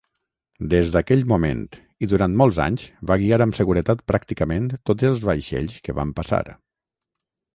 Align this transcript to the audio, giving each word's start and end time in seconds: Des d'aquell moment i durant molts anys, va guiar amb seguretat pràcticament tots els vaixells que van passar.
Des 0.69 0.91
d'aquell 0.93 1.19
moment 1.31 1.59
i 2.05 2.09
durant 2.13 2.37
molts 2.41 2.57
anys, 2.63 2.85
va 3.11 3.17
guiar 3.23 3.39
amb 3.45 3.57
seguretat 3.59 4.01
pràcticament 4.13 4.65
tots 4.91 5.09
els 5.13 5.23
vaixells 5.31 5.77
que 5.89 5.97
van 5.99 6.15
passar. 6.21 6.43